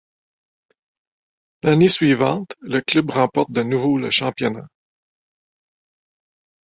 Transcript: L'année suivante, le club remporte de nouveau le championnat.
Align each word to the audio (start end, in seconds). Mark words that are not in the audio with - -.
L'année 1.61 1.87
suivante, 1.87 2.55
le 2.59 2.81
club 2.81 3.11
remporte 3.11 3.51
de 3.51 3.61
nouveau 3.61 3.99
le 3.99 4.09
championnat. 4.09 4.67